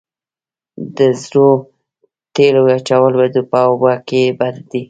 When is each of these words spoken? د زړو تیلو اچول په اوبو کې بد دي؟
د 0.95 0.97
زړو 1.21 1.49
تیلو 2.35 2.63
اچول 2.77 3.13
په 3.51 3.57
اوبو 3.67 3.93
کې 4.07 4.21
بد 4.39 4.55
دي؟ 4.69 4.79